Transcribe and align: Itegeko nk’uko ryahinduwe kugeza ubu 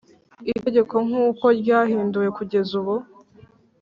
Itegeko 0.51 0.95
nk’uko 1.07 1.45
ryahinduwe 1.59 2.27
kugeza 2.37 2.71
ubu 2.81 2.95